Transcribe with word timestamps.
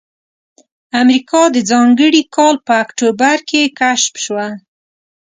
امریکا 1.01 1.41
د 1.55 1.57
ځانګړي 1.71 2.21
کال 2.35 2.55
په 2.67 2.73
اکتوبر 2.83 3.35
کې 3.49 3.61
کشف 3.79 4.13
شوه. 4.25 4.47